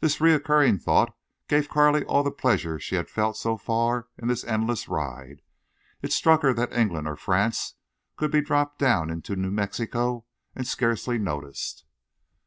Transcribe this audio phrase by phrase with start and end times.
[0.00, 1.16] This recurring thought
[1.48, 5.40] gave Carley all the pleasure she had felt so far in this endless ride.
[6.02, 7.76] It struck her that England or France
[8.16, 11.86] could be dropped down into New Mexico and scarcely noticed.